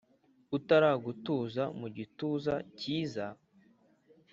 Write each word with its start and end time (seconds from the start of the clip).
Utaragutuza 0.57 1.63
mugituza 1.79 2.53
kiza 2.79 3.25